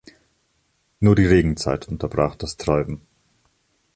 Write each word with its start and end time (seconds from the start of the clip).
Nur 0.99 1.15
die 1.15 1.27
Regenzeit 1.27 1.87
unterbrach 1.87 2.33
das 2.35 2.57
Treiben. 2.57 3.01